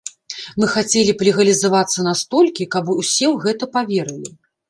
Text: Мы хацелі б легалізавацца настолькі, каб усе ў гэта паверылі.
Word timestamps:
Мы 0.61 0.69
хацелі 0.75 1.11
б 1.17 1.27
легалізавацца 1.27 2.05
настолькі, 2.09 2.69
каб 2.77 2.91
усе 3.01 3.27
ў 3.33 3.43
гэта 3.45 3.63
паверылі. 3.77 4.31